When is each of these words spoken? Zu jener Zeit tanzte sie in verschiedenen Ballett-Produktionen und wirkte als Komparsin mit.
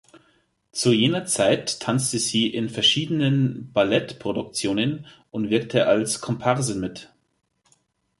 Zu 0.71 0.91
jener 0.93 1.27
Zeit 1.27 1.79
tanzte 1.79 2.17
sie 2.17 2.47
in 2.47 2.69
verschiedenen 2.69 3.71
Ballett-Produktionen 3.71 5.05
und 5.29 5.51
wirkte 5.51 5.85
als 5.85 6.21
Komparsin 6.21 6.79
mit. 6.79 7.13